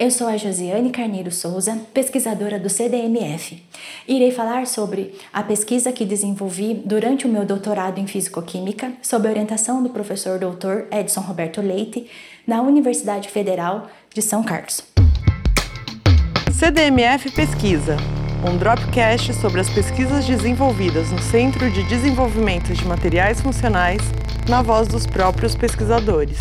[0.00, 3.60] Eu sou a Josiane Carneiro Souza, pesquisadora do CDMF.
[4.06, 9.82] Irei falar sobre a pesquisa que desenvolvi durante o meu doutorado em Físico-Química, sob orientação
[9.82, 10.86] do professor Dr.
[10.96, 12.08] Edson Roberto Leite,
[12.46, 14.84] na Universidade Federal de São Carlos.
[16.52, 17.96] CDMF Pesquisa,
[18.48, 24.02] um dropcast sobre as pesquisas desenvolvidas no Centro de Desenvolvimento de Materiais Funcionais,
[24.48, 26.38] na voz dos próprios pesquisadores.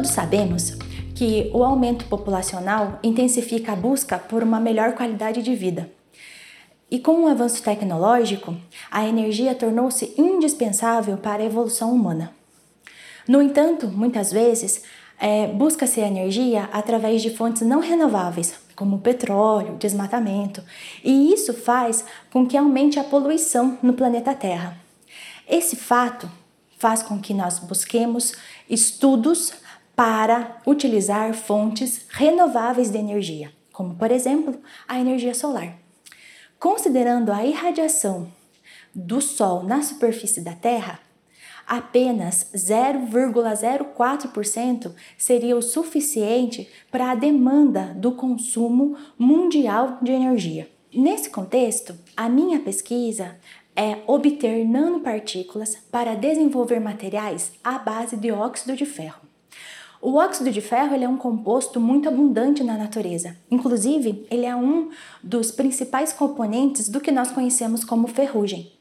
[0.00, 0.78] Todos sabemos
[1.14, 5.92] que o aumento populacional intensifica a busca por uma melhor qualidade de vida.
[6.90, 8.56] E com o avanço tecnológico,
[8.90, 12.32] a energia tornou-se indispensável para a evolução humana.
[13.28, 14.84] No entanto, muitas vezes,
[15.18, 20.64] é, busca-se energia através de fontes não renováveis, como petróleo, desmatamento,
[21.04, 24.78] e isso faz com que aumente a poluição no planeta Terra.
[25.46, 26.26] Esse fato
[26.78, 28.32] faz com que nós busquemos
[28.66, 29.52] estudos
[30.00, 35.76] para utilizar fontes renováveis de energia, como por exemplo a energia solar.
[36.58, 38.32] Considerando a irradiação
[38.94, 41.00] do Sol na superfície da Terra,
[41.66, 50.66] apenas 0,04% seria o suficiente para a demanda do consumo mundial de energia.
[50.94, 53.36] Nesse contexto, a minha pesquisa
[53.76, 59.28] é obter nanopartículas para desenvolver materiais à base de óxido de ferro.
[60.02, 63.36] O óxido de ferro ele é um composto muito abundante na natureza.
[63.50, 64.88] Inclusive, ele é um
[65.22, 68.72] dos principais componentes do que nós conhecemos como ferrugem.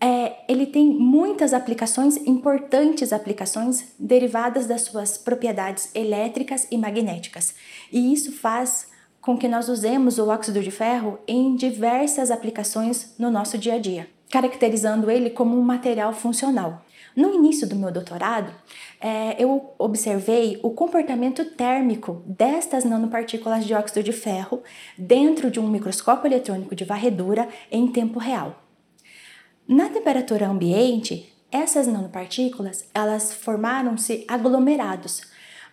[0.00, 7.54] É, ele tem muitas aplicações, importantes aplicações, derivadas das suas propriedades elétricas e magnéticas.
[7.90, 8.88] E isso faz
[9.20, 13.78] com que nós usemos o óxido de ferro em diversas aplicações no nosso dia a
[13.78, 16.84] dia, caracterizando ele como um material funcional.
[17.16, 18.52] No início do meu doutorado,
[19.00, 24.62] é, eu observei o comportamento térmico destas nanopartículas de óxido de ferro
[24.98, 28.62] dentro de um microscópio eletrônico de varredura em tempo real.
[29.66, 35.22] Na temperatura ambiente, essas nanopartículas elas formaram-se aglomerados,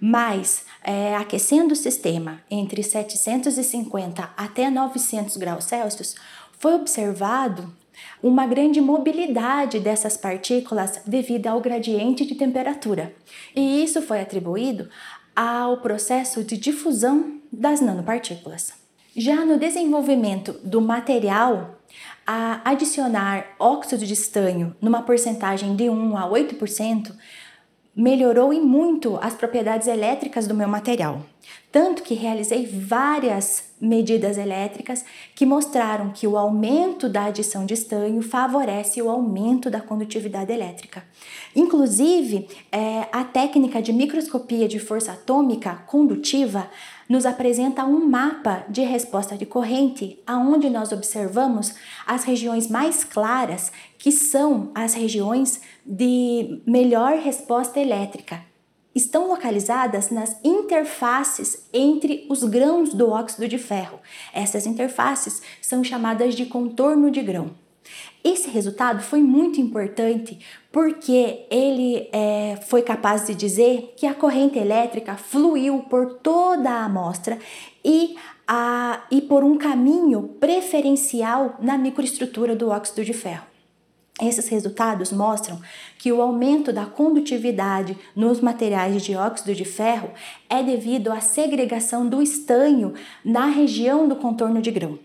[0.00, 6.14] mas é, aquecendo o sistema entre 750 até 900 graus Celsius,
[6.56, 7.81] foi observado
[8.22, 13.14] uma grande mobilidade dessas partículas devido ao gradiente de temperatura.
[13.54, 14.88] E isso foi atribuído
[15.34, 18.72] ao processo de difusão das nanopartículas.
[19.14, 21.78] Já no desenvolvimento do material,
[22.26, 27.14] a adicionar óxido de estanho numa porcentagem de 1 a 8%
[27.94, 31.22] melhorou e muito as propriedades elétricas do meu material.
[31.70, 35.04] Tanto que realizei várias medidas elétricas
[35.34, 41.02] que mostraram que o aumento da adição de estanho favorece o aumento da condutividade elétrica.
[41.54, 46.70] Inclusive, é, a técnica de microscopia de força atômica condutiva
[47.08, 51.74] nos apresenta um mapa de resposta de corrente, aonde nós observamos
[52.06, 58.51] as regiões mais claras, que são as regiões de melhor resposta elétrica.
[58.94, 63.98] Estão localizadas nas interfaces entre os grãos do óxido de ferro.
[64.32, 67.50] Essas interfaces são chamadas de contorno de grão.
[68.22, 70.38] Esse resultado foi muito importante
[70.70, 76.84] porque ele é, foi capaz de dizer que a corrente elétrica fluiu por toda a
[76.84, 77.38] amostra
[77.84, 78.16] e,
[78.46, 83.51] a, e por um caminho preferencial na microestrutura do óxido de ferro.
[84.22, 85.60] Esses resultados mostram
[85.98, 90.10] que o aumento da condutividade nos materiais de dióxido de ferro
[90.48, 92.94] é devido à segregação do estanho
[93.24, 94.96] na região do contorno de grão.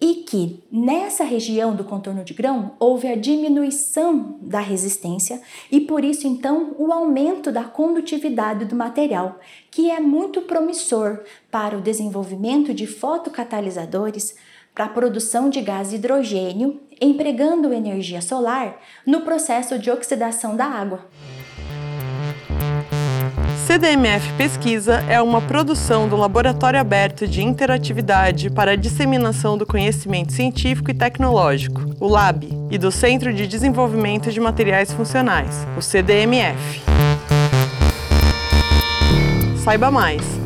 [0.00, 5.40] E que nessa região do contorno de grão houve a diminuição da resistência
[5.72, 9.40] e por isso então o aumento da condutividade do material,
[9.70, 14.36] que é muito promissor para o desenvolvimento de fotocatalisadores
[14.76, 18.76] para a produção de gás hidrogênio, empregando energia solar
[19.06, 21.00] no processo de oxidação da água.
[23.66, 30.32] CDMF Pesquisa é uma produção do Laboratório Aberto de Interatividade para a Disseminação do Conhecimento
[30.32, 36.82] Científico e Tecnológico, o LAB, e do Centro de Desenvolvimento de Materiais Funcionais, o CDMF.
[39.64, 40.45] Saiba mais.